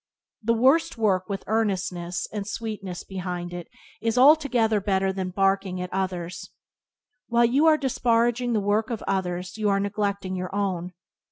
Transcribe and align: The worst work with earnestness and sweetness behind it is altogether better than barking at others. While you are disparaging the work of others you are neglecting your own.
The 0.41 0.55
worst 0.55 0.97
work 0.97 1.29
with 1.29 1.43
earnestness 1.45 2.27
and 2.33 2.47
sweetness 2.47 3.03
behind 3.03 3.53
it 3.53 3.67
is 4.01 4.17
altogether 4.17 4.81
better 4.81 5.13
than 5.13 5.29
barking 5.29 5.79
at 5.79 5.93
others. 5.93 6.49
While 7.27 7.45
you 7.45 7.67
are 7.67 7.77
disparaging 7.77 8.53
the 8.53 8.59
work 8.61 8.89
of 8.89 9.03
others 9.07 9.57
you 9.59 9.69
are 9.69 9.79
neglecting 9.79 10.35
your 10.35 10.49
own. 10.55 10.93